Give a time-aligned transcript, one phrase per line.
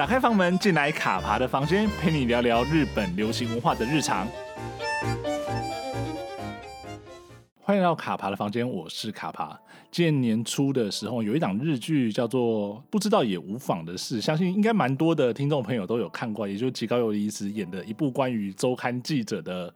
[0.00, 4.26] 打开房门，进来卡爬的房间，陪你聊聊日本流行文化的日常。
[7.60, 9.60] 欢迎来到卡爬的房间，我是卡爬。
[9.90, 19.70] 今年年初的时候，有一档日剧叫做《不知道也无妨的事》，相信应该蛮多的听众朋友都有看过，也就是吉高由里子演的一部关于周刊记者的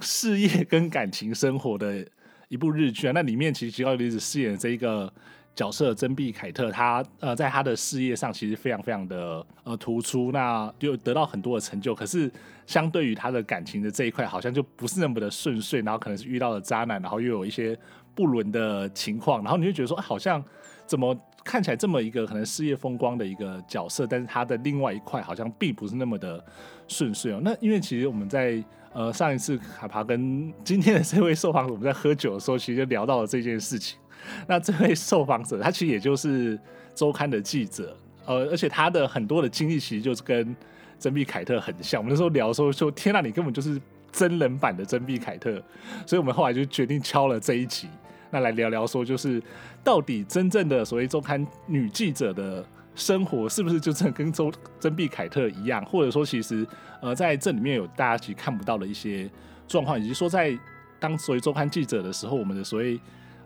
[0.00, 2.04] 事业跟感情生活的
[2.48, 3.12] 一部日剧啊。
[3.14, 5.12] 那里面其实吉高由里子饰演这一个
[5.54, 12.30] 角色真壁凯特，他呃在他的事业上其实非常非常的呃突出，那就得到很多的成就，可是。
[12.64, 17.76] 相对于他的感情的这一块，好像就不是那么的顺遂，然后可能是遇到了渣男，然后又有一些
[18.14, 20.42] 不伦的情况，然后你就觉得说，好像
[20.86, 26.42] 怎么看起来这么一个可能事业风光的一个角色，但是他的另外一块好像并不是那么的
[26.86, 27.40] 顺遂哦。
[27.42, 28.62] 那因为其实我们在
[28.92, 33.98] 呃上一次卡帕跟今天的这位受访者我们在喝酒的时候，其实就聊到了这件事情。
[34.48, 36.58] 那这位受访者他其实也就是
[36.94, 40.54] 周刊的记者，呃，而且他的很多的经历其实就是跟。
[40.98, 43.76] 珍碧凯特很像，我们那时候聊的时候说：“天哪，你根本就是
[44.12, 45.60] 真人版的珍碧凯特。”
[46.06, 47.88] 所以，我们后来就决定敲了这一集，
[48.30, 49.42] 那来聊聊说，就是
[49.82, 52.64] 到底真正的所谓周刊女记者的
[52.94, 55.84] 生活，是不是就真的跟周珍碧凯特一样？
[55.86, 56.64] 或者说，其实
[57.00, 59.28] 呃，在这里面有大家其实看不到的一些
[59.66, 60.56] 状况，以及说在
[61.00, 62.96] 当所谓周刊记者的时候，我们的所谓。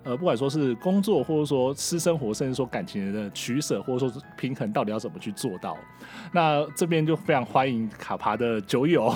[0.06, 5.76] 呃，不管说是工作，或者说私生活，甚至说感情的取舍，或者说是平衡，到底要怎么去做到？
[6.30, 9.06] 那这边就非常欢迎卡爬的酒友，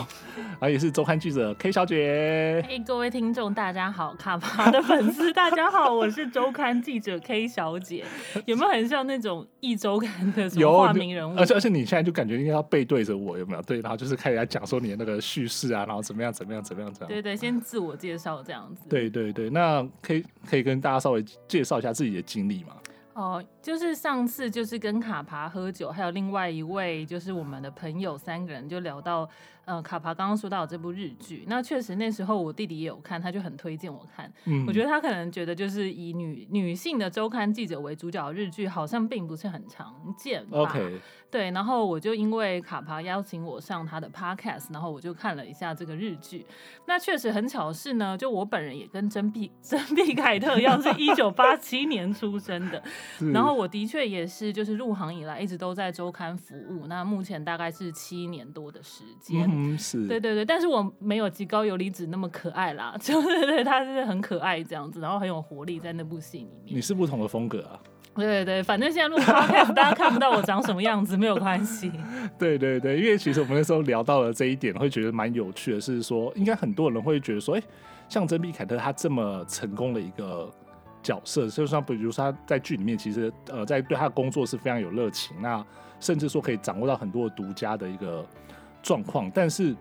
[0.58, 2.61] 啊，也是周刊记者 K 小姐。
[2.68, 8.05] 嘿，各位听众，大家好，卡爬的粉丝大家好，我是周刊记者 K 小姐。
[8.46, 11.38] 有没有很像那种一周刊的什么化名人物？
[11.38, 13.62] 而且而且你现在就感觉应该要背对着我，有没有？
[13.62, 17.08] 对，然后就是开始来讲说你的那个叙事啊，然后怎么样怎么样怎么样这样。
[17.08, 18.88] 对对，先自我介绍这样子。
[18.88, 20.80] 对对对，那可以可以跟。
[20.81, 22.77] 大家稍微介绍一下自己的经历嘛。
[23.12, 29.28] 哦，就是上次就是跟卡爬喝酒，还有另外一位就是我们的朋友，三个人就聊到。
[29.71, 34.29] 呃，卡帕刚刚说到这部日剧，那确实那时候我弟弟也有看，他就很推荐我看。
[34.47, 40.59] 嗯，我觉得他可能觉得就是以女女性的周刊记者为主角的日剧，好像并不是很常见吧。
[40.59, 40.98] OK，
[41.30, 41.53] 对。
[41.53, 46.45] 然后我就因为卡帕邀请我上他的 Podcast，然后我就看了一下这个日剧。
[46.86, 52.83] 那确实很巧是呢，就我本人也跟真碧 真碧凯特一样，是一九八七年出生的。
[53.33, 56.89] 然后我的确也是，就是入行以来一直都在周刊服务。
[56.89, 59.48] 那目前大概是七年多的时间。
[59.48, 66.77] 嗯嗯，是对对对，但是我没有极高游离子那么可爱啦， 就是对，他是很可爱这样子，然后很有活力在那部戏里面。
[66.77, 67.79] 你是不同的风格啊？
[68.17, 71.93] 对对对，反正现在录 podcast 大家看不到我长什么样子，没有关系。
[72.37, 77.63] 对对对，因为其实我们那时候聊到了这一点，会觉得蛮有趣的，是说应该很多人会觉得说，哎，
[78.09, 80.51] 像珍妮凯特他这么成功的一个
[81.03, 85.65] 角色，就像比如说他在剧里面，其实呃在对他的工作是非常有热情，那
[86.01, 88.27] 甚至说可以掌握到很多独家的一个。
[88.83, 89.74] 状况，但是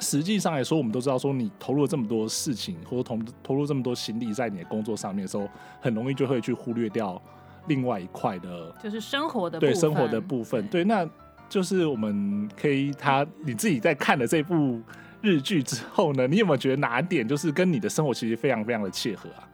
[0.00, 5.48] 实际上来说，我们都知道，说你投入了这么多事情，或者投投入这么多心力在你的工作上面的时候，
[5.80, 7.20] 很容易就会去忽略掉
[7.66, 10.66] 另外一块的，就是生活的对生活的部分。
[10.68, 11.08] 对，那
[11.48, 14.80] 就是我们可以他你自己在看了这部
[15.20, 19.44] 日剧之后呢，你有没有觉得哪点就是跟你的生活其实非常非常的切合啊？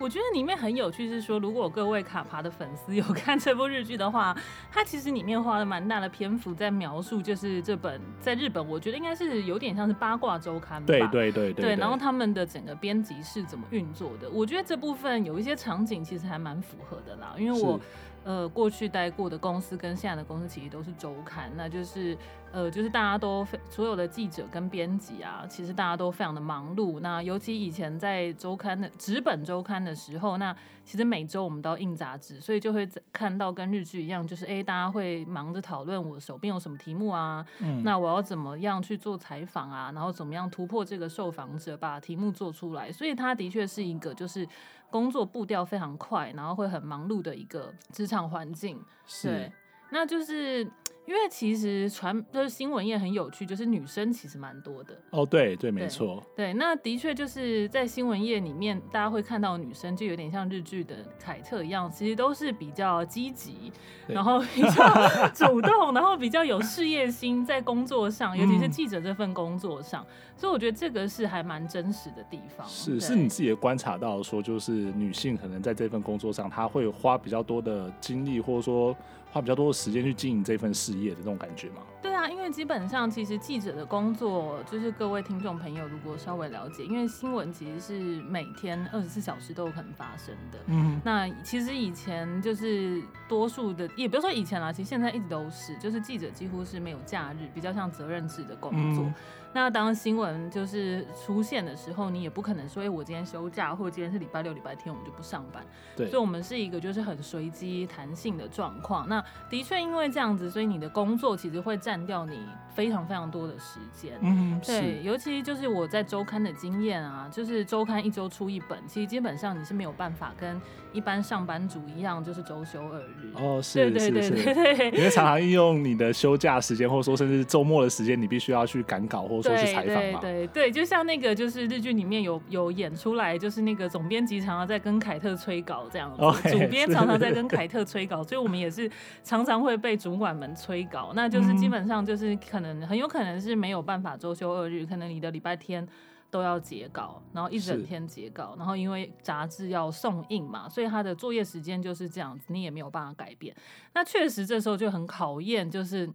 [0.00, 4.34] 我觉得里面很有趣，是说如果各位卡帕的粉丝有 看这部日剧的话，
[4.72, 10.86] 它其实里面花了蛮大的篇幅在描述，就是这本在日本，我觉得应该是有点像是八卦周刊吧。
[10.86, 11.64] 对对对对。
[11.66, 14.30] 对，然后他们的整个编辑是怎么运作的？
[14.30, 17.78] 我觉得这部分有一些场景其实还蛮符合的啦，因为我。
[18.22, 22.16] 呃，过去待过的公司跟现在的公司其实都是周刊，那就是
[22.52, 27.00] 呃，就是大家都所有的记者跟编辑啊，其实大家都非常的忙碌。
[27.00, 30.54] 那尤其以前在周刊的纸本周刊的时候，那
[30.84, 42.92] 其实每周我们都要印杂志，所以就会看到跟日剧一样，就是哎，大家会忙着讨论我手边有什么题目啊，嗯，那我要怎么样去做采访啊，然后怎么样突破这个受访者，把题目做出来。
[42.92, 44.46] 所以它的确是一个就是。
[44.90, 49.52] 工作步调非常快，然后会很忙碌的一个职场环境，是对，
[49.90, 50.70] 那就是。
[51.10, 63.72] 因为其实传就是新闻业很有趣，就是女生其实蛮多的哦，对对，没错，对，那的确就是在新闻业里面，大家会看到女生就有点像日剧的凯特一样，其实都是比较积极，
[64.06, 72.64] 然后比较 主动，然后比较有事业心，在工作上，尤其是记者这份工作上，嗯、所以我觉得这个是还蛮真实的地方。
[72.68, 78.96] 是，是你自己也观察到说，就是女性可能在这份工作上，她会花比较多的精力，或者说。
[79.32, 81.82] 花比较多的时间去经营这份事业的这种感觉吗？
[82.02, 90.58] 对啊，因为基本上其实记者的工作，就是各位听众朋友如果稍微了解，因为新闻其实是每天二十四小时都有可能发生的。
[90.66, 99.04] 嗯，那其实以前就是多数的，也不是说以前啦，其实现在一直都是，就是记者几乎是没有假日，比较像责任制的工作。
[99.04, 99.14] 嗯
[99.52, 105.64] 那当新闻就是出现的时候，你也不可能说，哎、欸，我今天休假，或者今天是礼拜六、礼拜天，我们就不上班。
[105.96, 109.08] 对，所以，我们是一个就是很随机、弹性的状况。
[109.08, 114.16] 那的确因为这样子，所以你的工作其实会占掉你非常非常多的时间。
[114.20, 120.60] 嗯，对，尤其就是我在周刊的经验啊，就是周刊一周出一本，其实基本上你是没有办法跟
[120.92, 123.32] 一般上班族一样，就是周休二日。
[123.34, 129.40] 哦，是，对对对对对，因为 常常利用你的休假时间，或者说甚至周末的时间，你必须要去赶稿或。
[129.42, 138.90] 者去采访嘛对对对，就像那个就是日剧里面有有演出来，就是那个总编辑常常在跟凯特催稿这样子，okay, 主编常常在跟凯特催稿， 所以我们也是
[139.24, 145.86] 常常会被主管们催稿，那就是基本上就是可能很有可能是没有办法周休二日，可能你的礼拜天
[146.30, 153.54] 都要截稿，然后一整天截稿，然后因为杂志要送印嘛，所以他的作业时间就是这样子，你也没有办法改变。
[153.94, 156.08] 那确实这时候就很考验，就是。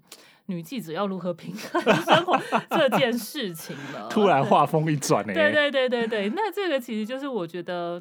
[0.47, 2.39] 女记者要如何平衡生活
[2.69, 4.07] 这件事情了？
[4.11, 5.33] 突然话锋一转哎？
[5.33, 7.99] 对对对对对，那这个其实就是我觉得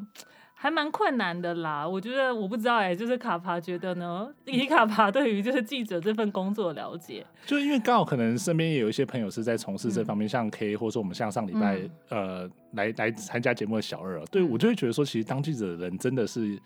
[0.64, 1.86] 还蛮困难的啦。
[1.86, 4.26] 我觉得我不知道哎、欸，就是卡帕觉得呢？
[4.46, 16.58] 以卡帕对于就是记者这份工作的了解，就因为刚好可能身边也有一些朋友是在从事这方面，嗯、像 K 或者说我们像上礼拜、嗯、呃来来参加节目的小二，对我就会觉得说，其实当记者的人真的是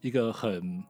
[0.00, 0.82] 一个很。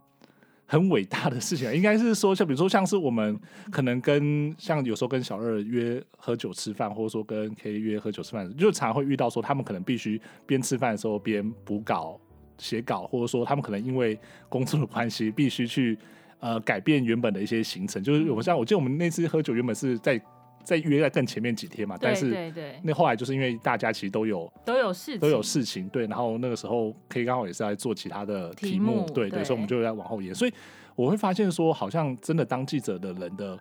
[0.64, 3.38] 很伟大的事情啊，应该是说，像比如说，像是我们
[3.70, 12.18] 可能跟像有时候跟小二约喝酒吃饭，或者说跟 K 约喝酒吃饭，就常常会遇到说，他们可能必须边吃饭的时候边补稿、
[12.62, 14.18] 写稿，或者说他们可能因为
[14.48, 15.98] 工作的关系必须去
[16.38, 18.02] 呃改变原本的一些行程。
[18.02, 20.18] 就是我们像我记得我们那次喝酒原本是在。
[20.64, 22.54] 在约在更前面几天嘛，但是
[22.84, 30.32] 那后来就是因为大家其实都有都有事都有事情，对，然后那个时候 K 刚好也是在做其他的题目，对对，所以我们就在往后延。
[30.32, 30.54] 所以
[30.94, 33.58] 我会发现说，好像真的当记者的人的，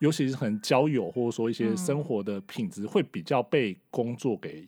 [0.00, 4.66] 尤其是很交友或者说一些生活的品质，会比较被工作给。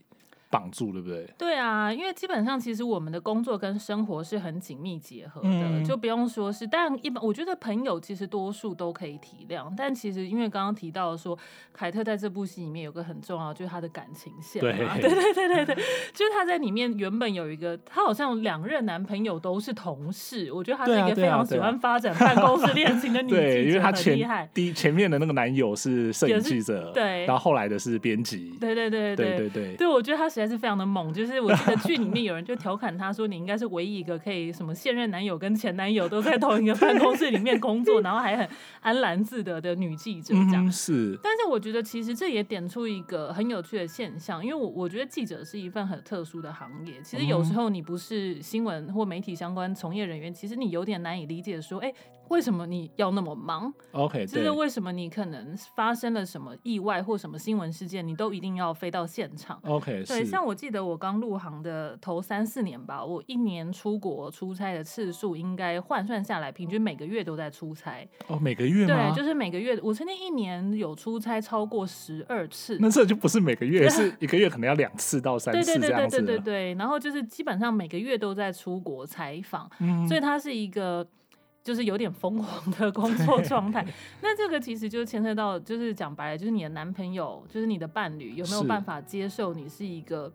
[0.52, 1.26] 绑住对不对？
[1.38, 6.66] 对啊，因为基本上其实我们的工作跟生活是很紧密结合的，嗯、就不用说是。
[6.66, 11.36] 但一般我觉得朋友其实多数都可以体谅，但其实因为刚刚提到说，
[11.72, 14.94] 凯特在这部戏里面有个很重要，就是他的感情线嘛。
[15.00, 15.74] 对 对对对对对，
[16.12, 20.52] 就是他在里面原本有一个，他好像两任男朋友都是同事。
[20.52, 38.48] 我觉得她是一个非常喜欢发展办公室恋情的女记者， 对，因为他前第前面的那个男友是摄影记者，对，然后后来的是编辑，对对对对对对对，对我觉得他还是非常的猛，就是我记得剧里面有人就调侃他说：“你应该是唯一一个可以什么现任男友跟前男友都在同一个办公室里面工作，然后还很
[38.80, 41.16] 安然自得的女记者。”这样、嗯、是。
[41.22, 47.00] 但是我觉得其实这也点出一个很有趣的现象，因为我我觉得记者是一份很特殊的行业。
[47.04, 51.94] 其实有时候你不是新闻或媒体相关从业人员，其实你有点难以理解说，哎、欸。
[52.28, 68.08] 为什么你要那么忙？OK，就是为什么你可能发生了什么意外或什么新闻事件，你都一定要飞到现场？OK，对，像我记得我刚入行的头三四年吧，我一年出国出差的次数应该换算下来，平均每个月都在出差。
[68.28, 69.12] 哦，每个月吗？
[69.12, 69.78] 对，就是每个月。
[69.82, 72.78] 我曾经一年有出差超过十二次。
[72.80, 76.16] 那这就不是每个月，是一个月可能要两次到三次这样子。
[76.16, 76.74] 对对对对对对对。
[76.74, 81.06] 然后就是基本上每个月都在出国采访，嗯，所以它是一个。
[81.62, 83.86] 就是有点疯狂的工作状态，
[84.20, 90.32] 那这个其实就牵涉到，就是讲白了，就是你的男朋友，就是你的伴侣有没有办法接受你是一个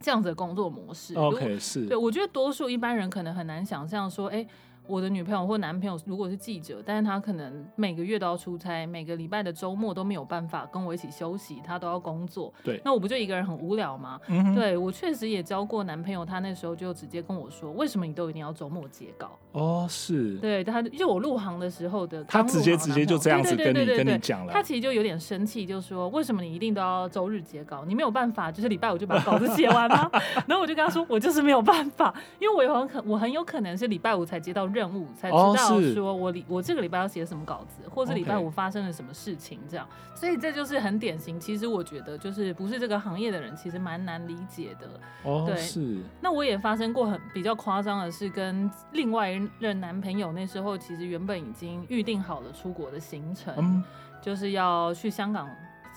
[0.00, 1.86] 这样子的工作模式？OK，是。
[1.86, 4.48] 对，我觉得多数一般人可能很难想象说，哎、欸。
[4.86, 12.52] 我的女朋友或男朋友如果是记者，但是他可能每个月都要出差，每个礼拜的周末都没有办法跟我一起休息，他都要工作。
[12.64, 14.20] 对，那我不就一个人很无聊吗？
[14.28, 19.38] 嗯、对，我确实也交过男朋友，他那时候就直接跟我说，为什么你都一定要周末截稿？
[19.52, 20.36] 哦，是。
[20.38, 24.52] 对，他就我入行的时候的，他直接直接就这样子跟你跟你讲了。
[24.52, 27.84] 他其实就有点生气，就说为什么你一定都要周日截稿？
[27.86, 30.10] 你没有办法，就是礼拜五就把稿子写完吗？
[30.46, 35.30] 然后我就跟他说，我就是没有办法，因为我有很可我很有可能是礼拜五才接到任务才。
[35.30, 41.38] 哦知道说我礼我这个礼拜要写什么稿子，或是礼拜五发生了什么事情，这样.所以这就是很典型。
[41.38, 44.88] 其实我觉得，就是不是这个行业的人，其实蛮难理解的。
[45.24, 45.98] 哦，对，是。
[46.20, 53.84] 那我也发生过很比较夸张的是，跟另外一任男朋友那时候，其实原本已经预定好了出国的行程，嗯，
[54.22, 55.48] 就是要去香港，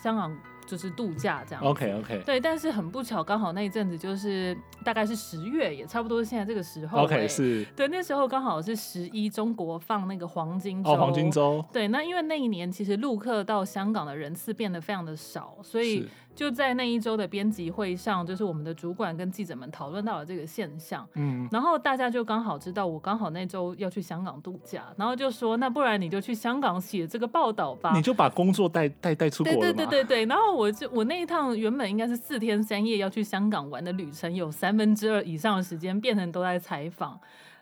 [0.02, 0.36] 香港。
[0.66, 29.60] 就是度假这样，OK OK，对，但是很不巧，刚好那一阵子就是大概是十月，也差不多是现在这个时候，OK 是，对，那时候刚好是十一，中国放那个黄金周，哦，黄金周，对，那因为那一年其实陆客到香港的人次变得非常的少，所以就在那一周的编辑会上，就是我们的主管跟记者们讨论到了这个现象，嗯，然后大家就刚好知道我刚好那周要去香港度假，然后就说那不然你就去香港写这个报道吧，你就把工作带带带出国了。
[29.60, 37.18] 对对对对对，然后我就我那一趟原本应该是四天三夜要去香港玩的旅程，有三分之二以上的时间变成都在采访，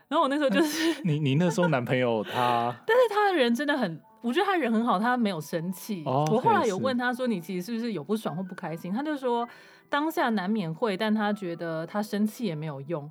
[0.07, 4.01] 然后我那时候就是、嗯、你你那时候男朋友他， 但是他的人真的很。
[4.23, 6.03] 我觉得他人很好，他没有生气。
[6.05, 9.47] Oh, 我后来有问他说：“你其实是不是有不爽或不开心？”他就说
[9.89, 13.07] ：“当下难免会，但他觉得他生气也没有用。”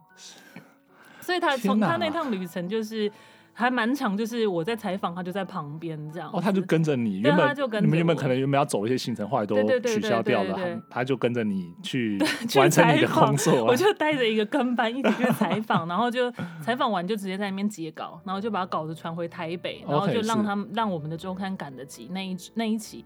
[1.21, 3.13] 所以他从他那趟旅程就是。
[3.55, 6.31] 还蛮长，就是我在采访，他就在旁边这样。
[6.33, 12.19] 哦，他就跟着你，原本你们原本可能原本要走一些行程，后来都取消掉了，他就跟着你去
[12.57, 13.65] 完成你的工作。
[13.69, 16.31] 我就带着一个跟班一起去采访，然后就
[16.63, 23.05] 采访完就直接在那边截稿，然后就把稿子传回台北，然后 就让他们让我们的周刊赶得及那一那一期。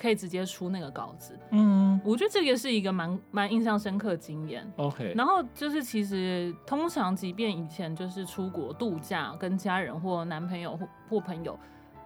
[0.00, 4.64] 可以直接出那个稿子，嗯，我觉得这个是一个蛮蛮印象深刻的经验。
[4.76, 11.58] OK，然后就是其实通常，即便以前就是出国度假，跟家人或男朋友或或朋友，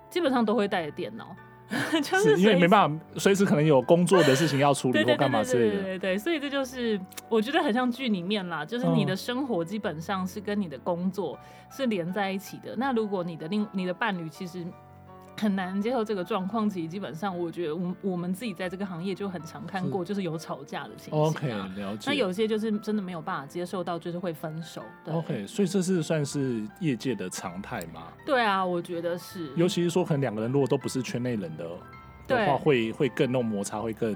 [0.08, 1.36] 基本上都会带着电脑，
[2.02, 5.70] 就是因为没办法，随时可能有工作的事情要处理 或干嘛之类的。
[5.70, 11.38] 对对对，对，对，所以这就是我觉得很像剧里面啦，就是你的生活基本上是跟你的工作
[11.70, 12.74] 是连在一起的。
[12.76, 14.64] 那如果你的另你的伴侣其实。
[15.36, 21.12] 很难接受这个状况，其实基本上，我觉得我我们自己在这个行业就很常看过，就是有吵架的情形。
[21.12, 22.10] OK，了解。
[22.10, 24.82] 那有些就是真的没有办法接受到，就是会分手。
[25.06, 28.08] OK，所以这是算是业界的常态吗？
[28.24, 29.50] 对啊，我觉得是。
[29.56, 31.66] 尤其是说，可能两个人如果都不是圈内人的
[32.28, 34.14] 的话，会会更那种摩擦会更。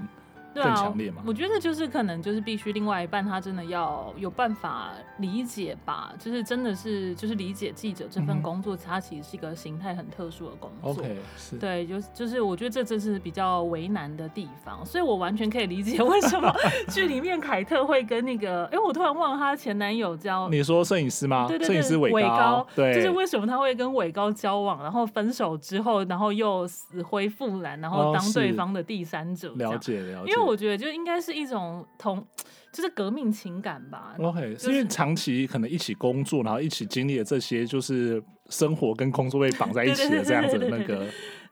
[0.63, 1.21] 更强烈嘛？
[1.25, 10.91] 我觉得就是可能就是必须另外一半他真的要有办法理解吧，就是真的是就是理解记者这份工作，它其实是一个形态很特殊的工作。
[10.91, 11.57] OK，是。
[11.57, 16.53] 对，就是就是我觉得这这是比较为难的地方，所以我完全可以理解为什么
[16.89, 21.45] 剧里面凯特会跟那个，哎，我突然忘了她前男友叫你说摄影师吗？
[21.47, 29.51] 对对对，摄影师伟高，对，就是为什么他会跟伟高交往，然后分手之后，然后又死灰复燃，然后当对方的第三者。
[29.55, 31.37] 了解了解，因为我觉得就应该是。
[31.37, 32.25] 一种同，
[32.71, 34.15] 就是革命情感吧。
[34.17, 41.05] OK，是因为长期可能一起工作，然后一起经历了这些，就是生活跟工作被绑在一起的这样子的那个。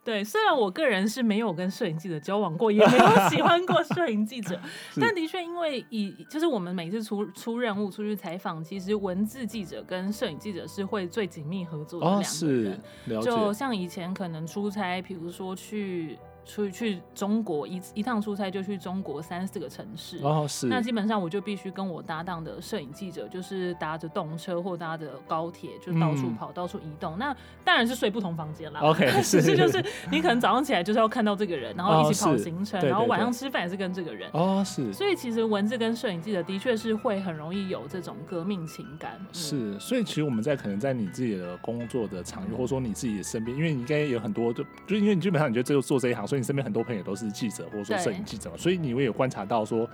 [0.04, 4.60] 对，虽然我个人是没有跟摄影记者交往过，也没有喜欢过摄影记者，
[5.00, 12.82] 但的确因为以就是我们每次出出任务出去采访，其实文字记者跟摄影记者是会最紧密合作的两个人。
[13.20, 16.18] 哦，就像以前可能出差，比如说去。
[16.46, 20.68] 出去中国一一趟出差就去中国三四个城市哦，是。
[20.68, 27.18] 那基本上我就必须跟我搭档的摄影记者，就是搭着动车或搭着高铁，就到处跑，嗯、到处移动。
[27.18, 28.80] 那当然是睡不同房间啦。
[28.82, 34.30] OK， 是是就是你可能早上起来就是要看到这个人，然后一起跑行程，哦、然后晚上吃饭也是跟这个人。
[34.34, 34.94] 哦，是。
[34.94, 39.18] 所以其实文字跟摄影记者的确是会很容易有这种革命情感。
[39.20, 47.16] 嗯、是，所以其实我们在可能在你自己的工作的场域，或者说你自己的身边，因为你应该有很多，就就因为你基本上你觉得只有做这一行，所以你身边很多朋友都。
[47.16, 49.90] 是记者或者说摄影记者，所以你会有观察到说，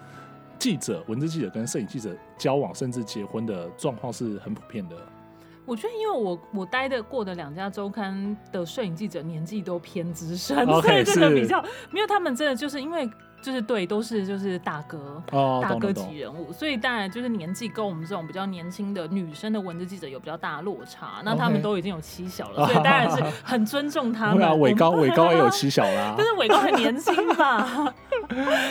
[0.57, 4.95] 记者、文字记者跟摄影记者交往甚至结婚的状况是很普遍的。
[5.67, 13.07] 我觉得，因为我我待的过的两家周刊的摄影记者年纪都偏资深，okay, 所以这个比较没有他们真的就是因为。
[13.41, 21.21] 就是对，都是就是大哥，哦、大哥级人物，所以当然就是年纪跟我们这种比较年轻的女生的文字记者有比较大的落差。
[21.24, 24.60] 那他们都已经有妻小了，所以当然是 很尊重他们。
[24.60, 27.93] 伟、啊、高 伟高也有妻小啦， 但是伟高很年轻吧？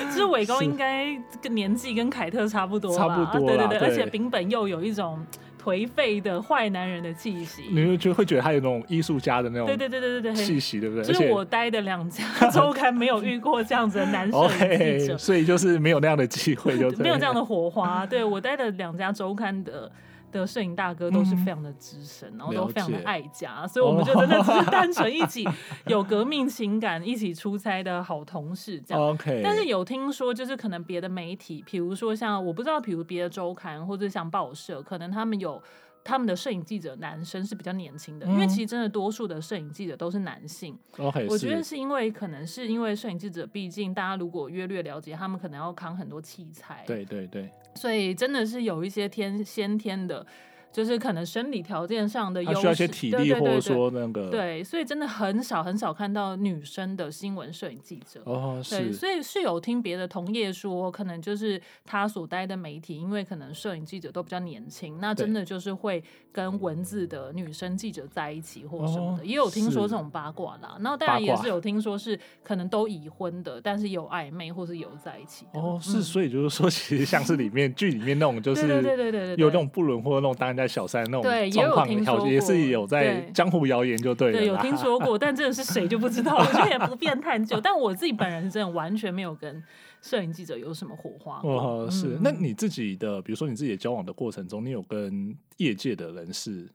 [0.06, 1.06] 就是伟高应该
[1.42, 2.98] 跟年纪跟凯特差不多吧？
[2.98, 5.18] 差不多，对对对，而且丙本又有一种。
[5.60, 11.04] 颓废的坏男人的气息，你就会觉得他有那种艺术家的那种，对对对对对对气息，对不对？
[11.04, 18.06] 就是我待的两家 周刊没有遇过这样子的男摄影记者，okay, 所以就是没有那样的机会就，就 没有这样的火花。
[18.06, 19.90] 对我待的两家周刊的。
[20.30, 25.48] 的摄影大哥都是非常的资深，嗯，然后都非常的爱家，所以我们就真的只是 单纯一起
[25.86, 29.02] 有革命情感，一起出差的好同事这样。
[29.08, 35.62] OK，但是有听说，就是可能别的媒体，比如说像我不知道，比如别的周刊或者像报社，可能他们有
[36.02, 40.78] 他们的摄影记者男生是比较年轻的，嗯，因为其实真的多数的摄影记者都是男性。
[40.98, 46.84] OK，我觉得是因为可能是因为摄影记者，毕竟大家如果约略了解，他们可能要扛很多器材。
[46.86, 47.50] 对对对。
[47.74, 50.26] 所以真的是有一些天先天的
[50.72, 58.20] 就是可能生理条件上的优势，需要一些体力，或者说那个对，所以真的很少很少看到女生的新闻摄影记者。
[58.24, 70.76] 哦，对，所以是有听别的同业说，可能就是他所待的媒体，因为可能摄影记者都比较年轻，那真的就是会跟文字的女生记者在一起或什么的，哦、也有听说这种八卦啦。
[70.80, 84.38] 然后当然也是有听说是可能都已婚的，但是有暧昧或是有在一起哦，是，所以就是说，其实像是里面剧里面那种，就是对对对对对有那种不伦或那种当人家小三那种状况，也是有在江湖谣言就对了。
[84.38, 87.60] 对，有听说过，但真的是谁就不知道了，我觉得也不便探究。
[87.64, 89.62] 但我自己本人是真的完全没有跟
[90.02, 91.40] 摄影记者有什么火花。
[91.42, 92.08] 哦，是。
[92.08, 96.68] 嗯、那你自己的，比如说你自己的交往的过程中，你有跟业界的人士？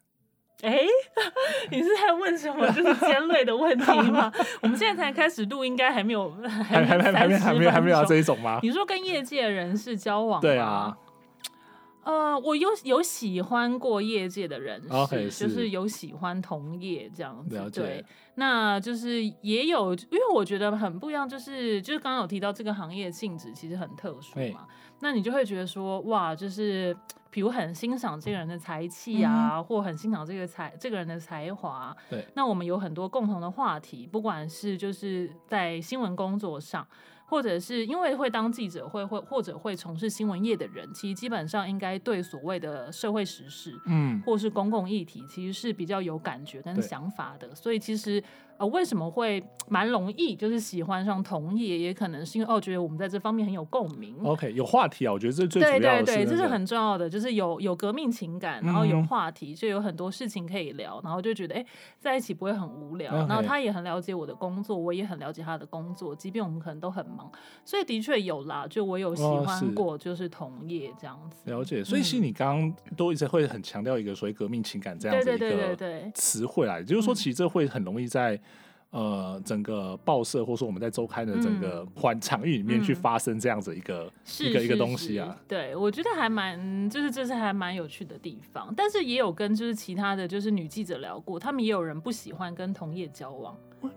[0.61, 0.85] 哎、欸，
[1.69, 2.65] 你是在问什么？
[2.71, 4.31] 就是尖锐的问题吗？
[4.61, 8.59] 我们现在才开始录，应该还没有，还还还还没还没还没，还没有这一种吗？
[8.63, 10.39] 你说跟业界人士交往？
[10.39, 10.97] 对啊。
[12.05, 17.69] 呃，我有有喜欢过业界的人士，okay, 是就是有喜欢同业这样子。
[17.73, 24.67] 对，那就是也有，因为我觉得很不一样，就是就是刚刚有提到这个行业性质其实很特殊嘛，
[24.99, 26.95] 那你就会觉得说，哇，就是
[27.31, 31.97] 比如很欣赏这个人的才气啊，嗯、或很欣赏这个才这个人的才华。
[32.07, 36.87] 对，那我们有很多共同的话题，不管是就是在新闻工作上。
[37.25, 47.53] 或者是因为会当记者，会会或者会从事新闻业的人，其实基本上应该对所谓的社会时事，嗯，或是公共议题，其实是比较有感觉跟想法的。
[47.53, 48.23] 所以其实。
[48.57, 51.77] 呃，为什么会蛮容易就是喜欢上同业？
[51.77, 54.15] 也可能是因为哦，觉得我们在这方面很有共鸣。
[54.23, 61.65] OK，有话题啊，我觉得这最主要的是、那个、对对对，这是很重要的，就是有有革命情感，然后有话题，嗯、就有很多事情可以聊，然后就觉得哎，
[61.99, 63.13] 在一起不会很无聊。
[63.27, 67.29] 然后他也很了解我的工作，我也很了解他的工作，即便我们可能都很忙，
[67.65, 68.65] 所以的确有啦。
[68.69, 71.51] 就我有喜欢过，就是同业这样子。
[71.51, 78.39] 哦、了解，所以其实你刚刚都一直会很强调一个所谓革命情感这样子一个词汇来，就是说其实这会很容易在。
[78.95, 88.73] 呃，整个报社或者说我们在周刊的整个环场域里面去发生这样子一个、嗯、一个一个东西啊，对，我觉得还蛮，就是这是还蛮有趣的地方。
[88.73, 93.53] 但是也有跟就是其他的就是女记者聊过，他们也有人不喜欢跟同业交往。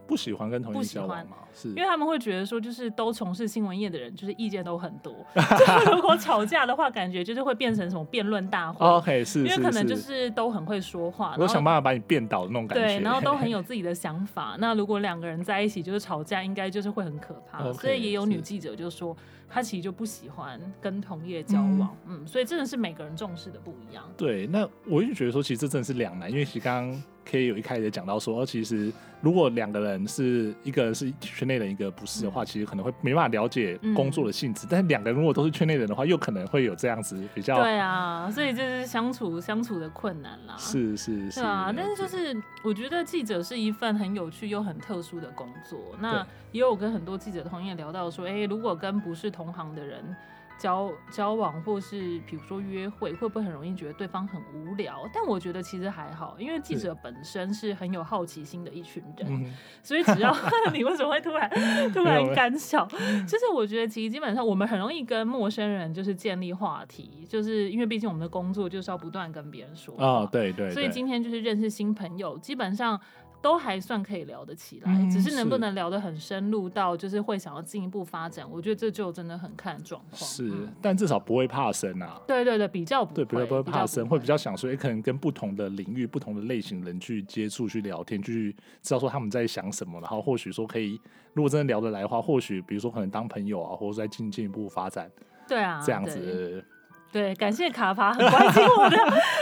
[0.07, 1.37] 不喜欢跟同业交往吗？
[1.55, 5.13] 是，因为他们会觉得说，就是都从事新闻业的人，就是意见都很多。
[5.35, 8.87] 就是如果吵架的话，感觉就是会变成什么辩论大会。
[8.87, 12.85] OK，是，因为可能就是都很会说话，我想办法把你辩倒的那种感觉。
[12.85, 14.57] 对，然后都很有 自己的想法。
[14.59, 17.63] 那如果两个人在一起就是吵架，应该就是会很可怕。
[17.65, 19.17] Okay, 所以也有女记者就说，
[19.49, 21.97] 她其实就不喜欢跟同业交往。
[22.07, 24.05] 嗯，嗯，所以真的是每个人重视的不一样。
[24.17, 27.03] 对，那我就觉得说，其实这真的是两难，因为其实刚刚。
[27.31, 34.67] 可以有一开始讲到说，其实如果两个人是一个人是圈内人，一个不是的话，其实可能会没办法了解工作的性质。
[34.67, 37.63] 嗯、但是两个人如果都是圈内人的话，又可能会有这样子比较。
[37.63, 40.57] 对啊，所以就是相处相处的困难啦。
[40.57, 45.79] 是是是啊，但是就是我觉得记者是一份很有趣又很特殊的工作。
[46.01, 50.17] 那也有跟很多记者同业聊到说，哎、欸，如果跟不是同行的人。
[50.59, 55.09] 交交往或是比如说约会，会不会很容易觉得对方很无聊？
[55.15, 60.35] 但我觉得其实还好，因为记者本身是很有好奇心的一群人，嗯、所以只要
[60.73, 61.49] 你为什么会突然
[61.95, 62.87] 突然干笑？
[63.27, 70.05] 就是我觉得其实基本上我们很容易跟陌生人就是建立话题，就是因为毕竟我们的工作就是要不断跟别人说啊。
[70.05, 70.75] 哦，对对对。
[70.75, 73.01] 所以今天就是认识新朋友，基本上。
[73.41, 80.29] 都还算可以聊得起来，嗯、只是能不能聊得很深入到就是会想要进一步发展，我觉得这就真的很看状况。
[80.29, 82.21] 是，但至少不会怕生啊。
[82.27, 91.01] 对对对，比较不会，对，比较不会怕生，会比较想说，也、欸，可能跟不同的领域、不同的类型人去接触、去聊天，去知道说他们在想什么，然后或许说可以，
[91.33, 95.11] 如果真的聊得来的话，或许比如说可能当朋友啊，或者再进进一步发展。
[95.47, 96.65] 对啊，这样子。
[97.11, 98.99] 对，感谢卡帕很关心我的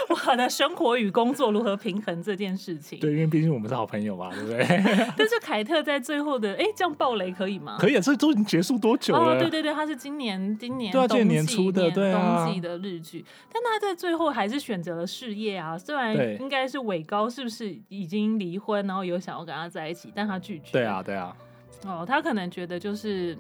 [0.08, 3.00] 我的生活与工作如何平衡这件事情。
[3.00, 4.64] 对，因为毕竟我们是好朋友嘛，对不对？
[5.18, 7.76] 但是凯特在最后的，哎，这样暴雷可以吗？
[7.80, 9.34] 可以啊，这都已经结束多久了？
[9.34, 15.76] 哦，对对对，他是今年今年对，今年年初的对啊，冬季的日剧，但他在最后还是选择了事业啊。
[15.76, 20.70] 虽然应该是尾高是不是已经离婚，然后有想要跟他在一起，但他拒绝。
[20.70, 21.36] 对啊，对啊。
[21.84, 23.36] 哦，他可能觉得就是。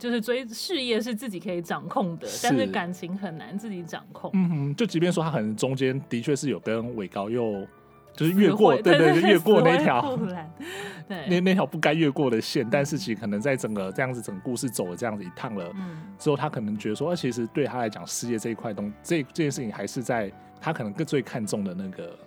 [0.00, 4.30] 就是追事业是自己可以掌控的，是但是感情很难自己掌控。
[4.34, 7.64] 嗯哼，就即便说他可能中间的确是有跟伟高又
[8.16, 10.16] 就是越过，对对，对，越过那条，
[11.06, 12.68] 对那那条不该越过的线。
[12.68, 22.18] 但是其实可能在整个这样子整个故事走了这样子一趟了、嗯、之后，他可能觉得说，其实对他来讲，事业这一块东这这件事情还是在他可能更最看重的那个。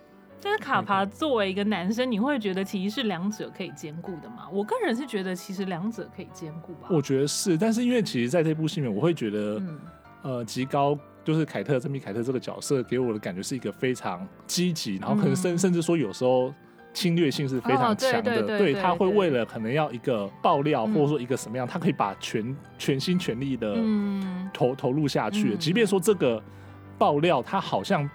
[0.44, 4.46] 但是卡帕作为一个男生，你会觉得其实是两者可以兼顾的吗？
[4.52, 6.88] 我个人是觉得其实两者可以兼顾吧。
[6.90, 9.80] 我觉得是，但是因为其实在这部戏里面，我会觉得，嗯、
[10.20, 16.52] 呃，极高就是凯特珍妮凯特这个角色给我的感觉是一个非常积极，然后可能甚甚至说有时候
[16.92, 23.76] 侵略性是非常强的，哦、对，他会为了可能要一个爆料，嗯、或者说一个什么样，他可以把全全心全力的
[24.52, 26.42] 投、嗯、投入下去，即便说这个
[26.98, 28.06] 爆料他好像。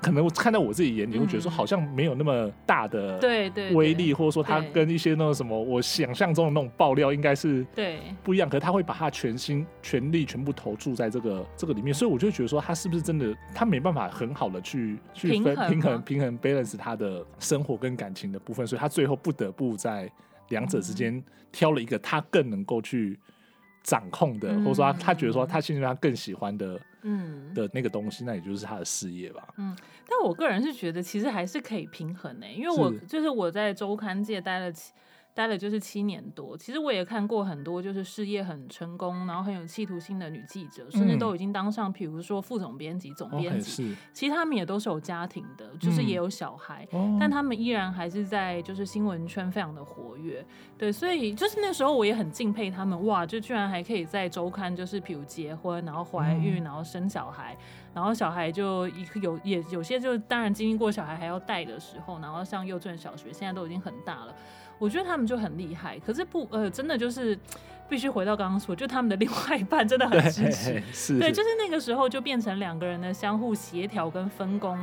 [0.00, 7.98] 可能我看到我自己眼里会觉得说，好像没有那么大的对对威力，或者说他跟一些那种什么我想象中的那种爆料应该是对。
[8.22, 8.48] 不一样。
[8.48, 20.10] 可是他会把他全心全力全部投注在这个这个里面，所以我就觉得说他是不是真的他没办法很好的去去分平衡平衡 balance 他的生活跟感情的部分，所以他最后不得不在
[20.48, 23.18] 两者之间挑了一个他更能够去
[23.82, 26.80] 掌控的，或者说他他觉得说他现在他更喜欢的。
[27.02, 29.54] 嗯的那个东西，那也就是他的事业吧。
[29.56, 34.92] 嗯，但我个人是觉得，其实还是可以平衡的、欸，因为我就是我在周刊界待了七。
[35.38, 43.94] 待了就是七年多，其实我也看过很多就是事业很成功，然后很有企图心的女记者，甚至都已经当上，比如说副总编辑、总编辑。
[44.12, 50.44] 其实他们也都是有家庭的，就是也有小孩，嗯、但他们依然还是在就是新闻圈非常的活跃。
[50.76, 57.56] 对，所以就是那时候我也很敬佩他们，哇，就居然还可以在周刊，就是比如结婚，然后怀孕，然后生小孩，
[57.94, 58.88] 然后小孩就
[59.22, 64.34] 有也有些就当然经历过小孩还要带的时候，然后像幼稚园、小学，现在都已经很大了。
[64.78, 67.38] 我觉得他们就很厉害，可是不呃，真的就是
[67.88, 74.78] 必须回到刚刚说，就他们的另外一半真的很支持，是，对，就是那个时候就变成两个人的相互协调跟分工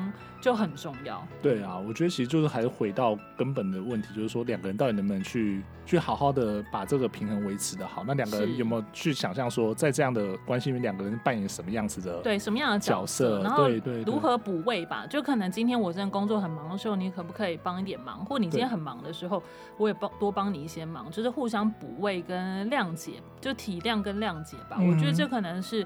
[0.46, 1.28] 就很重要。
[1.42, 8.04] 对啊，我觉得其实就是还是回到根本的问题，就是说两个人到底能不能去去好好的把这个平衡维持的好？
[8.06, 13.42] 那两个人有没有去想象说，在这样的关系里面，两个人扮演什么样子的对什么样的角色？
[13.42, 13.68] 然后
[14.06, 15.08] 如何补位吧？
[15.08, 18.24] 就可能今天我真的工作很忙的时候，你可不可以帮一点忙？
[18.24, 19.42] 或你今天很忙的时候，
[19.78, 24.78] 我也帮多帮你一些忙，就是互相补位跟谅解，就体谅跟谅解吧。
[24.78, 25.84] 嗯、我觉得这可能是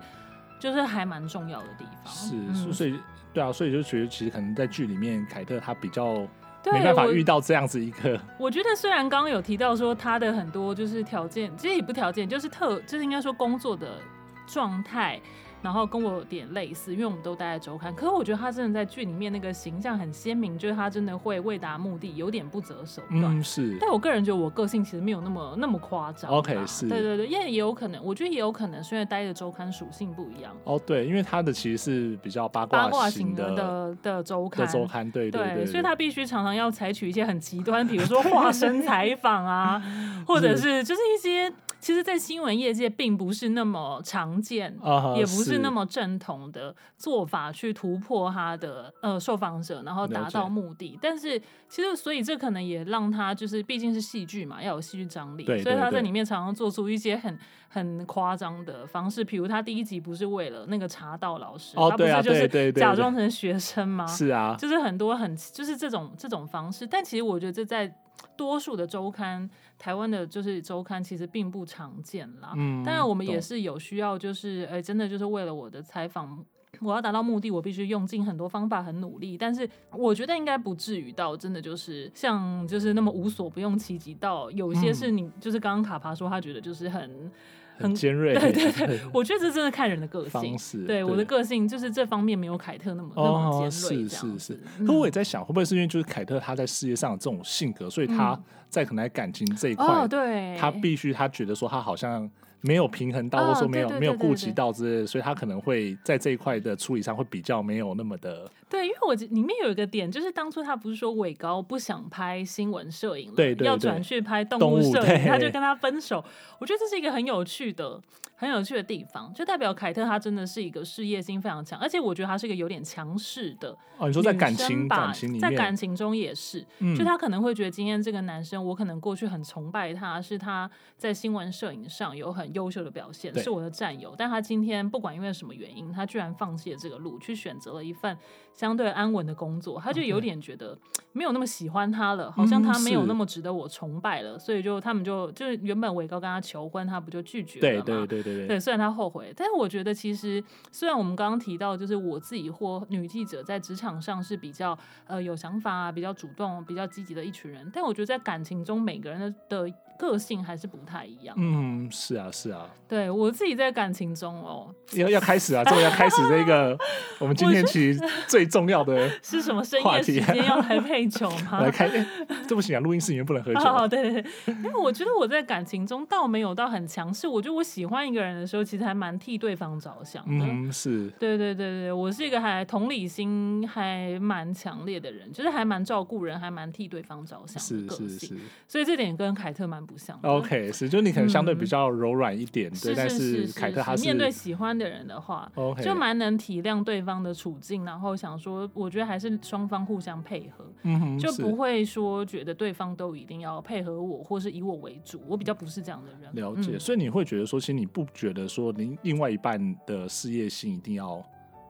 [0.60, 2.14] 就是还蛮重要的地方。
[2.14, 3.00] 是，嗯、所以
[3.34, 6.28] 对啊，所以就觉得其实可能在剧里面，凯特她比较
[6.66, 8.14] 没办法遇到这样子一个。
[8.38, 14.00] 我，我觉得虽然刚刚有提到说他的很多就是条件，其实也不条件，就是特，就是应该说工作的
[14.48, 15.20] 状态。
[15.62, 17.94] 然后跟我有点类似，因为我们都待在周刊。
[17.94, 23.24] 可是我觉得他真的在剧里面那个形象很鲜明，就是他真的会为达目的，有点不择手段。
[23.24, 23.78] 嗯，是。
[23.80, 26.32] 但我个人觉得我个性其实没有那么那么夸张。
[26.32, 26.88] OK，是。
[26.88, 30.56] 对对对，因为也有可能，我觉得也有可能是因为待的周刊属性不一样。
[30.64, 34.66] 哦，对，因为他的其实是比较八卦型的，八卦型的的的周刊。
[34.66, 35.66] 的周刊，对对对，对，对。
[35.66, 39.82] 所以他必须常常要采取一些很极端，比如说化身采访啊，
[40.26, 41.52] 或者是就是一些。
[41.82, 50.98] 其实，在新闻业界并不是那么常见，uh -huh, 也不是那么正统的做法去突破他的呃受访者，然后达到目的。
[51.02, 59.24] 但是，其实所以这可能也让他就是毕竟是戏剧嘛，要有戏剧张力，所以他在里面常常做出一些很很夸张的方式。
[59.24, 64.06] 比如他第一集不是为了那个茶道老师，oh, 他不是就是假装成学生吗？
[64.06, 66.86] 是啊，就是很多很就是这种这种方式。
[66.86, 67.92] 但其实我觉得这在。
[68.36, 69.50] 多数的周刊，
[69.80, 72.54] 台湾的就是周刊，其实并不常见啦。
[72.56, 76.46] 嗯，当然我们也是有需要，就是哎、欸，真的就是为了我的采访，
[76.82, 79.38] 我要达到目的，我必须用尽很多方法，很努力。
[79.38, 87.32] 但是我觉得应该不至于到真的就是像就是那么无所不用其极到有些是你、嗯、就是刚刚卡帕说他觉得就是很。
[87.80, 90.86] 很尖锐，对对对，我觉得这真的看人的个性。
[90.86, 94.08] 对，对我的个性就是这方面没有凯特那么、哦、那么尖锐。
[94.08, 98.40] 是是是，可我也在想，会不会是因为就是凯特他在事业上的这种性格，所以他
[98.70, 102.30] 在可能在感情这一块、嗯，对，他必须他觉得说他好像。
[102.62, 108.52] 没有平衡到，或者说没有没有顾及到之类的，所以他可能会在这一块的处理上会比较没有那么的。
[108.70, 116.24] 对，因为我里面有一个点，就是当初他不是说伟高不想拍新闻摄影了，对对对，要转去拍动物摄影，他就跟他分手。
[116.60, 118.00] 我觉得这是一个很有趣的、
[118.36, 123.76] 很有趣的地方，就代表凯特他真的是一个事业心非常强，而且我觉得他是一个有点强势的。
[123.98, 134.14] 哦，你说在感情感情里面，在感情中也是，嗯，就他可能会觉得今天这个男生，我可能过去很崇拜他，是他在新闻摄影上有很优秀的表现，是我的战友。
[134.18, 138.18] 但他今天不管因为什么原因，他居然放弃了这个路，去选择了一份
[138.60, 139.80] 相对安稳的工作。
[139.80, 140.78] 他就有点觉得
[141.14, 144.38] 没有那么喜欢他了，好像他没有那么值得我崇拜了。
[144.38, 147.84] 所以就他们就就是原本伟高跟他求婚，他不就拒绝了吗？
[147.86, 148.48] 对对对对对。
[148.48, 150.44] 对，虽然他后悔，但是我觉得其实
[150.74, 161.36] 虽然我们刚刚提到，就是我自己或女记者在职场上是比较呃有想法啊，比较主动、比较积极的一群人，但我觉得在感情中，每个人的的个性还是不太一样。
[161.38, 162.32] 嗯，是啊。
[162.32, 162.70] 是啊。
[162.88, 166.76] 对我自己在感情中哦，要要开始啊，终于要开始这个
[167.20, 169.64] 我们今天其实最重要的 是什么？
[169.64, 171.60] 深夜时间要来配酒吗？
[171.62, 172.06] 来开、欸，
[172.48, 173.60] 这不行啊，录音室里面不能喝酒。
[173.60, 180.46] 哦，对对对，因为我觉得我在感情中倒没有到很强势，我觉得我喜欢一个人的时候，其实还蛮替对方着想的。
[180.46, 181.08] 嗯，是。
[181.20, 188.10] 对对对对，我是一个还同理心还蛮强烈的人，就是还蛮照顾人，还蛮替对方着想的个性。
[188.10, 188.38] 是是是。
[188.68, 190.18] 所以这点跟凯特蛮不像。
[190.22, 192.70] OK，是，就你可能相对比较柔软一点。
[192.72, 195.82] 嗯对，但是凯特他是面对喜欢的人的话，okay.
[195.82, 205.20] 就蛮能体谅对方的处境，然后想说，我觉得还是双方互相配合，嗯，就不会说觉得对方都一定要配合我，或是以我为主。
[205.28, 206.36] 我比较不是这样的人。
[206.36, 211.24] 了解，嗯、所以你会觉得说，其实你不觉得说，另另外一半的事业心一定要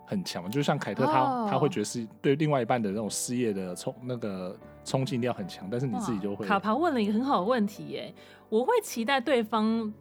[0.10, 6.46] 很强，就像凯特他、哦、他会觉得是对另外一半的那种事业的冲那个冲劲一定要很强，但是你自己就会。
[6.46, 8.14] 卡帕问了一个很好的问题耶，
[8.50, 9.94] 我会期待对方。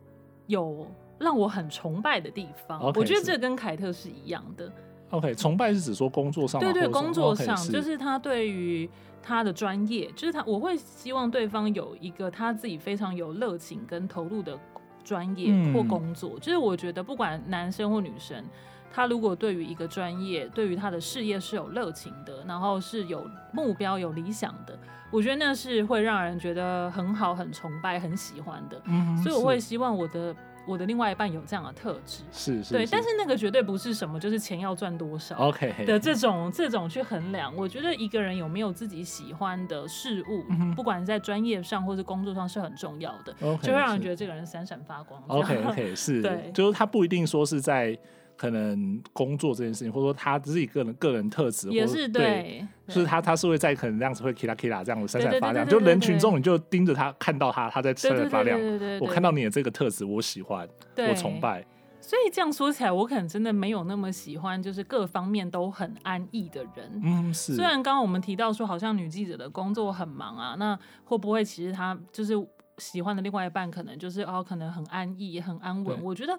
[0.49, 0.87] 有
[1.19, 4.73] 让我很崇拜的地方，okay, 我觉得这跟凯特是一样的。
[5.11, 8.89] OK，崇拜是指说工作上，对对，工作上、okay, 就是他对于
[9.23, 14.59] 他的专业，就是他我会希望对方有一个他自己非常有热情跟投入的
[15.05, 16.31] 专业或工作。
[16.37, 18.43] 嗯、就是我觉得不管男生或女生，
[18.93, 24.79] 他如果对于一个专业，对于他的事业是有热情的，然后是有目标、有理想的。
[25.11, 37.51] 我觉得那是会让人觉得很好、很崇拜、很喜欢的，嗯，所以我会希望我的我的另外一半有这样的特质，是是，对，但是那个绝对不是什么就是钱要赚多少，OK 的这种这种去衡量。
[37.57, 45.19] 我觉得一个人有没有自己喜欢的事物，嗯、不管在专业上或是工作上是很重要的，okay, 就会让人觉得这个人闪闪发光。
[45.29, 47.99] OK OK 是， 对，就是他不一定说是在。
[48.39, 58.57] 可能工作这件事情，或者说他自己个人个人特质，也是对，就是他他是会在可能这样子会 kila kila 这样子闪闪发亮，就人群中你就盯着他，看到他他在闪闪发亮，
[59.01, 61.67] 我看到你的这个特质，我喜欢，我崇拜。
[62.01, 67.03] 所以这样说起来，我可能真的没有那么喜欢，就是各方面都很安逸的人。
[67.05, 67.55] 嗯，是。
[67.55, 72.33] 虽然刚刚我们提到说，好像女记者的工作很忙啊，那会不会其实她就是
[72.79, 76.03] 喜欢的另外一半，可能就是哦，可能很安逸，很安稳。
[76.03, 76.39] 我觉得。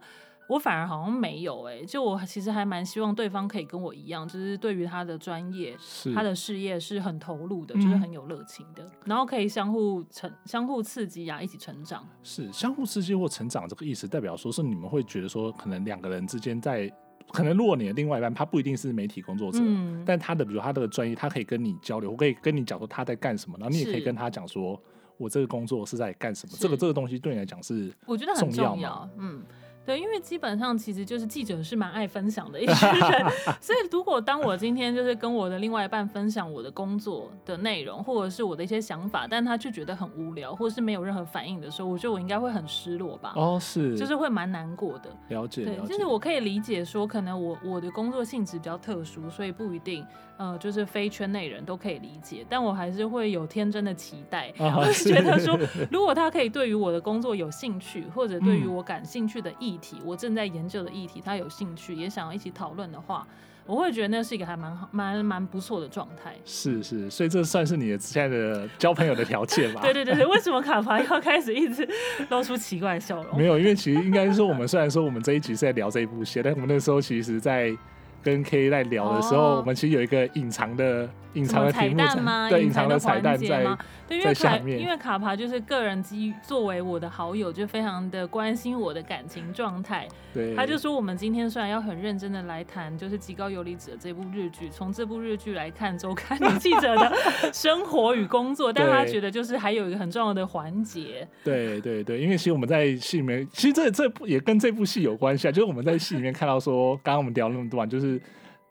[0.49, 5.77] 我反而好像没有哎、欸，就我其实还蛮希望对方可以跟我一样，就是对于他的专业、
[6.15, 12.03] 他的事业是很投入的，就是很有热情的、嗯，然后可以相互成、相互刺激呀、啊，一起成长。
[12.23, 16.91] 是相互刺激或成长这个意思，代表说是你们会觉得说，可能两个人之间在，
[17.31, 24.81] 可能如果你的另外一半他不一定是媒体工作者，嗯、但他的比如他的专业，他可以跟你交流，我可以跟你讲说他在干什么，然后你也可以跟他讲说，
[25.17, 29.43] 我这个工作是在干什么，这个这个东西对你来讲是我觉得很重要，嗯。
[29.89, 33.25] 对，因为基本上其实就是记者是蛮爱分享的一群人，
[33.59, 43.33] 所以如果当我今天就是跟我的另外一半分享我的工作的内容，或者是我的一些想法，但他却觉得很无聊，或者是没有任何反应的时候，我觉得我应该会很失落吧。
[43.35, 45.09] 哦，是，就是会蛮难过的。
[45.29, 50.05] 了解，对，就是我可以理解说，可能我我的工作性质比较特殊，所以不一定。
[50.39, 55.59] 呃，就是非圈内人都可以理解，但我还是会有天真的期待，我、哦、觉得说，
[55.91, 63.27] 如果他可以对于我的工作有兴趣，或者对于我感兴趣的议题、嗯，我正在研究的议题，他有兴趣，也想要一起讨论的话，
[63.65, 66.33] 我会觉得那是一个还蛮好、蛮蛮不错的状态。
[66.45, 69.81] 是是，所以这算是你的现在的交朋友的条件吧？
[69.83, 71.85] 对对对，为什么卡牌要开始一直
[72.29, 73.37] 露出奇怪的笑容？
[73.37, 77.75] 没有，因为其实应该是说，我们虽然说我们这一集是在聊这一部戏，但我们那时候其实，在。
[78.23, 81.09] 跟 K 在聊的时候，哦、我们其实有一个隐藏的。
[81.35, 82.49] 隐藏的彩蛋吗？
[82.49, 83.63] 对，隐藏的彩蛋在
[84.07, 90.07] 对，因为卡，因为卡帕就是个人基于作为我的好友，就非常的关心我的感情状态。
[90.33, 97.13] 对，他就说我们今天虽然要很认真的来谈，就是《极高游离者》这部日剧，从这部日剧来看周刊女记者的
[97.53, 101.27] 生活与工作，但他觉得就是还有一个很重要的环节。
[101.43, 108.08] 对对对，因为其实我们在戏里面，其实这这部也跟这部戏有关系啊，就是我们在戏里面看到说，刚刚我们聊那么多，就是。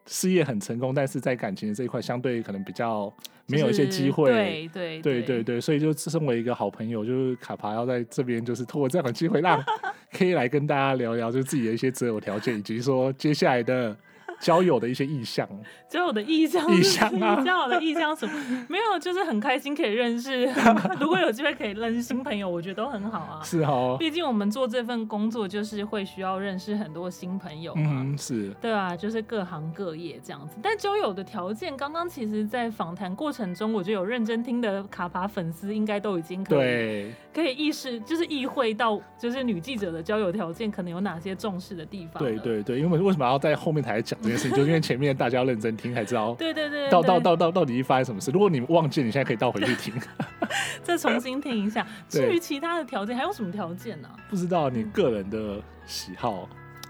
[0.07, 3.13] 事业很成功，但是在感情的这一块相对可能比较
[3.45, 4.31] 没有一些机会。
[4.31, 9.63] 就是、对对对对对，所以就身为一个好朋友，就是卡帕要在这边，就是通过这样的机会，让
[10.11, 13.95] 可以来跟大家聊聊，就自己的一些择偶条件，以及说接下来的。
[14.39, 15.47] 交友的一些意向，
[15.87, 18.33] 交友的意向，意向啊，交友的意向什么？
[18.69, 20.45] 没有，就是很开心可以认识，
[20.99, 23.41] 如果有机会可以认识新朋友，我觉得都很好啊。
[23.43, 27.81] 是哦，毕竟我们做这份工作就是会需要认识很多新朋友嘛。
[27.85, 28.49] 嗯，是。
[28.61, 30.55] 对啊，就是各行各业这样子。
[30.61, 42.23] 但交友的条件，刚刚其实，在访谈过程中，我觉得有认真听的卡巴粉丝应该都已经可以对可以意识，就是意会到，就是女记者的交友条件可能有哪些重视的地方。
[42.23, 44.17] 对对对，因为为什么要在后面才讲？
[44.29, 46.33] 这件事情，就是因为前面大家要认真听才知道。
[46.35, 48.31] 对对对，到到到到到底发生什么事？
[48.31, 49.93] 如果你忘记，你现在可以倒回去听，
[50.83, 51.85] 再重新听一下。
[52.07, 54.09] 至于其他的条件，还有什么条件呢？
[54.29, 56.47] 不知道你个人的喜好。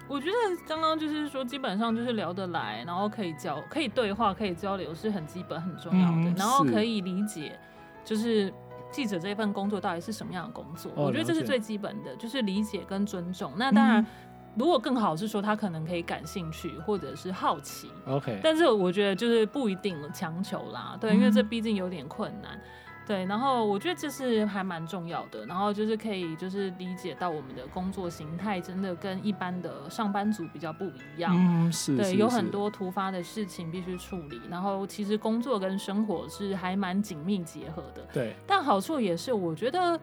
[0.08, 0.34] 我觉得
[0.68, 6.30] 刚刚就是说，基本上就是聊得来，然后可以交，可以对话，可以交流，是很基本很重要的。
[6.30, 7.58] 嗯、然后可以理解，
[8.04, 8.52] 就是
[8.92, 10.92] 记者这份工作到底是什么样的工作。
[10.96, 13.54] 哦、我觉得这是最基本的，就是理解跟尊重。
[13.56, 14.06] 那当然。
[14.56, 22.56] 嗯如果更好是说他可能可以感兴趣或者是好奇，OK，但是我觉得就是不一定强求啦，对，因为这毕竟有点困难。
[22.56, 22.62] 嗯
[23.10, 40.00] 对，然后我觉得这是还蛮重要的，然后就是可以就是理解到我们的工作形态真的跟一般的上班族比较不一样，嗯，是，对，有很多突发的事情必须处理，然后其实工作跟生活是还蛮紧密结合的，对，但好处也是，我觉得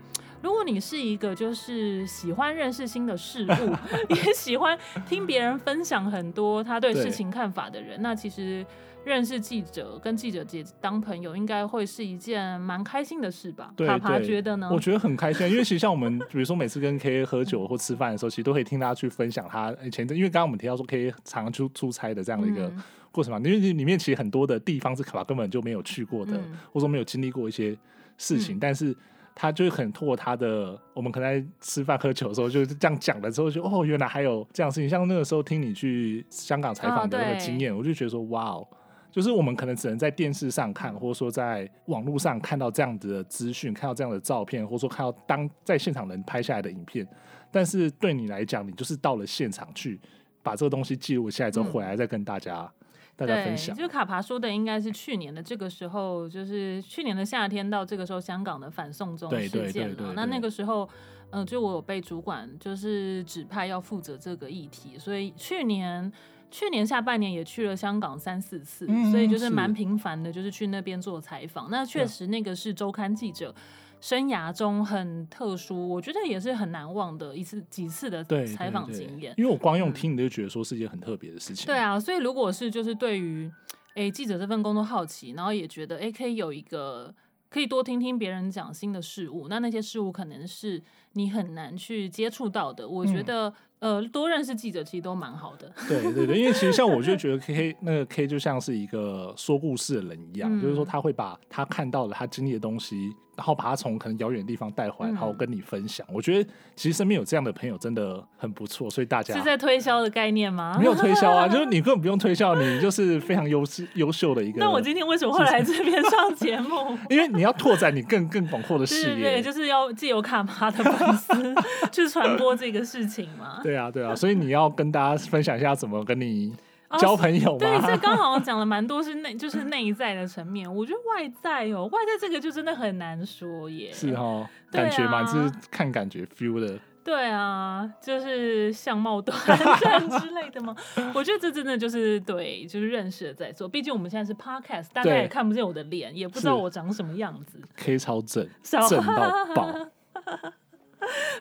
[0.47, 3.75] 如果你是一个就是喜欢认识新的事物，
[4.15, 8.65] 也喜欢听别人分享很多他对事情看法的人，那其实。
[9.05, 13.73] 认识记者跟记者姐当朋友，应该会是一件蛮开心的事吧？
[13.77, 14.69] 对，卡帕觉得呢？
[14.73, 22.69] 我觉得很开心，因为其实像我们，比如说每次跟 K 喝酒或吃饭的时候，其实都可以听他去分享他以前，因为刚刚我们提到说 K 常常出出差的这样的一个
[23.13, 26.33] 过程嘛，因为里面其实很多的地方是卡帕根本就没有去过的，
[26.73, 27.79] 或者说没有经历过一些
[28.19, 28.93] 事情，但是
[29.39, 34.89] 他就很透过他的，我们可能在吃饭喝酒的时候就是这样讲了之后，就哦，原来还有这样事情。
[34.89, 38.67] 像那个时候听你去香港采访的那个经验，我就觉得说哇哦。
[39.13, 47.07] 就是我们可能只能在电视上看，或者说在网络上看到这样子的资讯，看到这样的照片，或者说看到当在现场人拍下来的影片。
[47.51, 49.99] 但是对你来讲，你就是到了现场去
[50.43, 52.76] 把这个东西记录下来之后，回来再跟大家、嗯、
[53.17, 53.75] 大家分享。
[53.75, 60.13] 就卡帕说的，应该是去年的这个时候，就是去年的夏天到这个时候，香港的反送中事件了。
[60.15, 60.89] 那那个时候，
[61.31, 66.13] 嗯、呃，就我有被主管就是指派要负责这个议题，所以去年。
[66.49, 71.69] 去年下半年也去了香港三四次，嗯、所以就是蛮频繁的，就是去那边做采访。
[71.73, 73.53] 那确实那个是周刊记者
[74.01, 79.35] 生涯中很特殊，我觉得也是很难忘的一次几次的采访经验。
[79.37, 81.67] 因为我光用听你就觉得说是一件很特别的事情。
[81.67, 83.51] 对啊，所以如果是就是对于
[83.95, 87.15] 诶记者这份工作好奇，然后也觉得诶可以有一个
[87.49, 90.83] 可以多听听别人讲新的事物，那那些事物可能是
[91.17, 92.89] 你很难去接触到的。
[92.89, 93.49] 我觉得。
[93.49, 95.71] 嗯呃，多认识记者其实都蛮好的。
[95.87, 103.15] 对对对，因为其实像我就觉得 K K 那个 K 就像是一个说故事的人一样，嗯、就是说他会把他看到的、他经历的东西。
[103.37, 106.07] 然后把他从可能遥远的地方带回来，然后跟你分享。
[106.11, 110.79] 我觉得其实身边有这样的朋友真的很不错，所以大家是在推销的概念吗？
[110.81, 114.59] 没有推销啊，就是你 根本不用推销，你就是非常优秀优秀的一个。
[114.59, 116.97] 那我今天为什么会来这边上节目？
[117.11, 121.55] 因为你要拓展你更更广阔的视野，对，就是要借由卡帕的粉丝
[121.93, 123.61] 去传播这个事情嘛。
[123.65, 126.55] 对啊，对啊，所以你要跟大家分享一下怎么跟你。
[127.01, 127.59] 交朋友吗？
[127.59, 130.73] 对，这刚好讲了蛮多，是内就是内在的层面。
[130.73, 133.91] 我觉得外在哦，外在这个就真的很难说耶。
[133.93, 136.79] 是哦，感觉嘛，就是看感觉 feel 的。
[137.03, 139.37] 对啊，就是相貌端
[139.81, 140.75] 正之类的吗？
[141.13, 143.69] 我觉得这真的就是对，就是认识了再说。
[143.69, 147.61] 毕竟我们现在是 podcast，大家也看不见我的脸，也不知道我长什么样子。
[147.75, 149.75] K 超正，正到爆。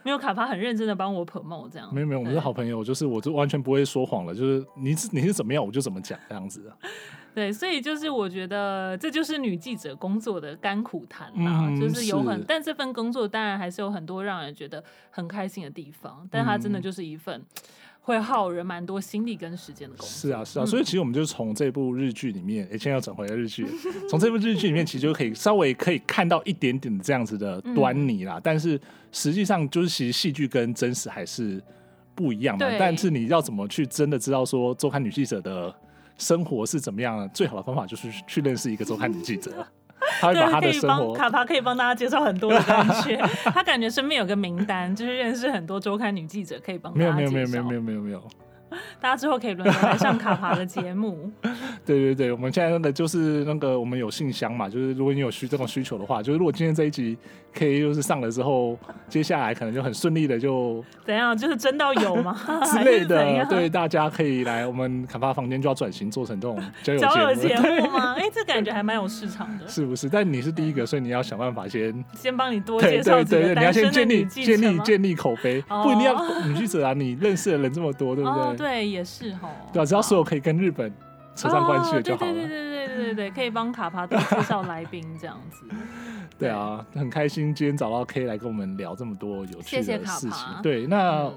[0.05, 6.71] 没有卡帕很认真的帮我 promote 这样，没有没有，我们是好朋友，就是我就完全不会说谎了，就是你是你是怎么样我就怎么讲这样子。
[7.33, 17.43] 对，所以就是我觉得这就是女记者工作的甘苦谈啦，嗯、就是有很，是但这份工作当然还是有很多让人觉得很开心的地方，但它真的就是一份。
[18.05, 20.07] 会耗人蛮多心力跟时间的工作。
[20.07, 23.65] 是啊，是啊，所以其实我们就从这部日剧里面，哎，现在要转回来日剧，
[24.07, 28.37] 从这部日剧里面，其实就可以稍微可以看到一点点的这样子的端倪啦。
[28.37, 28.79] 嗯、但是
[29.11, 31.59] 实际上，就是其实戏剧跟真实还是
[32.13, 32.67] 不一样嘛。
[32.77, 35.75] 但是你要怎么去真的知道说周刊女记者的
[36.19, 37.27] 生活是怎么样？
[37.33, 39.65] 最好的方法就是去认识一个周刊女记者。
[40.19, 43.17] 他会把他的生活，卡帕可以帮大家介绍很多的感觉，
[43.53, 46.95] 他感觉身边有个名单，就是认识很多周刊女记者，可以帮。
[46.97, 48.21] 没有没有没有没有没有没有。
[48.99, 51.31] 大家之后可以轮流来上卡帕的节目。
[51.85, 57.17] 对对对，我们现在那个就是那个我们有信箱嘛，就是如果你有需这种需求的话，就是如果今天这一集
[57.53, 62.35] 可以就是上了之后，接下来可能就很顺利的就怎样，就是真到有吗
[62.65, 63.45] 之类的？
[63.45, 66.99] 对，大家可以来我们卡帕房间就要转型做成这种交友
[67.35, 68.13] 节目吗？
[68.17, 70.09] 哎、欸，这感觉还蛮有市场的，是不是？
[70.09, 78.41] 但你是第一个，所以你要想办法先先帮你多介绍几个，你要先建立建立建立口碑，不一定要女记者啊，你认识的人这么多，对不对？
[78.41, 79.49] 哦、对，也是哈。
[79.73, 80.91] 对啊，只要所有可以跟日本。
[81.37, 82.31] 扯上关系的就好了。
[82.31, 85.65] 对对对对对对对，可以帮卡帕多介绍来宾这样子。
[86.39, 89.83] 对啊，很开心今天找到 K 来跟我们聊这么多有趣的事情。
[89.83, 90.61] 谢谢卡。
[90.63, 91.29] 对，那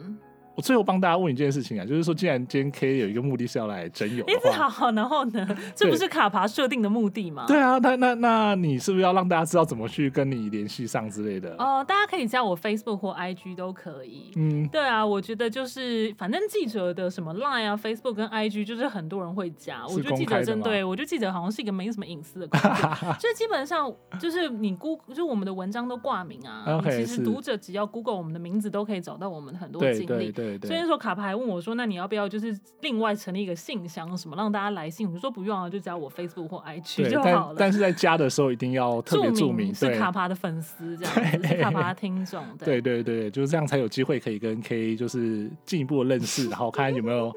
[0.59, 7.45] 我最后帮大家问一件事情啊，就是说，既然今天 K 有一个目的是要来征友的话，好好，然后呢， 这不是卡爬设定的目的吗？
[7.47, 11.55] 对啊，那那那你是不是要让大家知道怎么去跟你联系上之类的？
[11.59, 14.33] 哦，大家可以加我 Facebook 或 IG 都可以。
[14.35, 19.87] 嗯，对啊，我觉得就是反正记者的什么 Line 啊、Facebook 跟 IG，就是很多人会加。
[19.87, 26.65] 我觉得记者针对，我觉得记者好像是一个没什么隐私的工作， 就基本上就是你 Google，就我们的文章都挂名啊。
[26.83, 30.07] Okay, 其实读者只要 Google 我们的名字，都可以找到我们很多经历。
[30.07, 30.48] 对对。
[30.48, 42.45] 对对，所以说卡牌还问我说：“那你要不要就是另外成立一个信箱，什么让大家来信？”我就说：“不用啊，就只要我 Facebook 或 IG 就好了。”但是在加的时候一定要特别注明是卡牌的粉丝，这样子是卡牌的听众。
[42.65, 47.35] 对对对，就是这样才有机会可以跟 K 就是进一步的认识，然后看有没有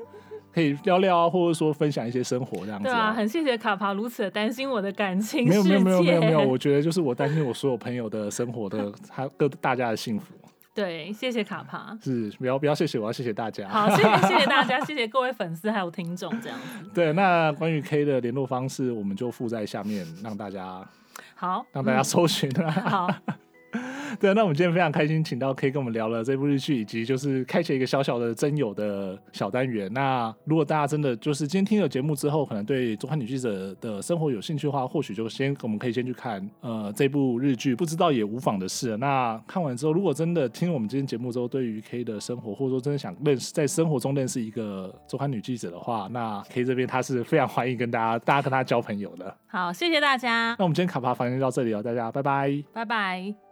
[0.53, 2.85] 可以聊聊啊，或者说分享一些生活这样子。
[2.85, 5.47] 对啊，很谢谢卡帕如此的担心我的感情。
[5.47, 10.33] 没有没有没有没有没有，我觉得就是我担心我所有朋友的生活的，他各大家的幸福。
[10.73, 11.97] 对，谢谢卡帕。
[12.01, 13.67] 是，不要不要谢谢我，要谢谢大家。
[13.67, 16.89] 好，谢谢谢谢大家， 谢谢各位粉丝还有听众这样子。
[16.93, 20.87] 对，那关于 K 的联络方式，我们就附在下面，让大家
[21.35, 22.49] 好，让大家搜寻。
[22.57, 23.13] 嗯、好。
[24.19, 29.91] 对，那我们今天非常开心，请到 K 跟我们聊了这部日剧，以及就是开启一个小小的真友的小单元。
[29.93, 38.97] 那如果大家真的就是今天听了节目之后，可能对周刊女记者的生活有兴趣的话，或许就先我们可以先去看呃这部日剧，不知道也无妨的事。
[38.97, 49.35] 那看完之后，如果真的听我们今天节目之后，对于 K 的生活，或者说真的想认识在生活中认识一个周刊女记者的话，那 K 这边他是非常欢迎跟大家大家跟他交朋友的。
[49.47, 50.55] 好，谢谢大家。
[50.57, 53.50] 那我们今天卡爬房间就到这里了，大家拜拜，拜拜。